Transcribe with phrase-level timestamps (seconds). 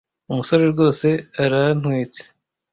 [0.31, 1.07] umusore rwose
[1.43, 2.21] arantwitse.